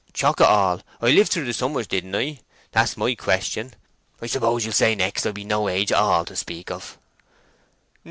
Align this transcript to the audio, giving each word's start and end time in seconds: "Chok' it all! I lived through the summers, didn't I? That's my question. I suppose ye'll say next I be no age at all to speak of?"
"Chok' 0.13 0.41
it 0.41 0.45
all! 0.47 0.81
I 0.99 1.11
lived 1.11 1.31
through 1.31 1.45
the 1.45 1.53
summers, 1.53 1.85
didn't 1.85 2.15
I? 2.15 2.39
That's 2.71 2.97
my 2.97 3.13
question. 3.13 3.75
I 4.19 4.25
suppose 4.25 4.65
ye'll 4.65 4.73
say 4.73 4.95
next 4.95 5.27
I 5.27 5.31
be 5.31 5.43
no 5.43 5.69
age 5.69 5.91
at 5.91 5.99
all 5.99 6.25
to 6.25 6.35
speak 6.35 6.71
of?" 6.71 6.97